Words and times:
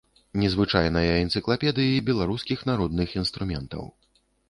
Незвычайная 0.43 1.11
энцыклапедыі 1.25 2.01
беларускіх 2.09 2.67
народных 2.73 3.09
інструментаў. 3.23 3.83